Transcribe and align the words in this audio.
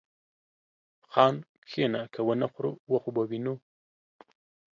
خان! 1.11 1.35
کښينه 1.65 2.01
که 2.13 2.19
ونه 2.27 2.47
خورو 2.53 2.71
و 2.91 2.93
خو 3.03 3.09
به 3.15 3.23
وينو. 3.29 3.55